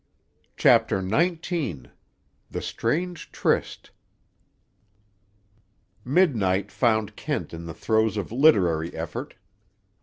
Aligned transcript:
CHAPTER 0.57 0.99
XIX—THE 1.07 2.61
STRANGE 2.63 3.31
TRYST 3.31 3.91
Midnight 6.03 6.71
found 6.71 7.15
Kent 7.15 7.53
in 7.53 7.65
the 7.67 7.75
throes 7.75 8.17
of 8.17 8.31
literary 8.31 8.91
effort. 8.95 9.35